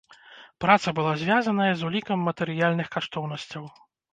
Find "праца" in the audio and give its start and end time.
0.63-0.93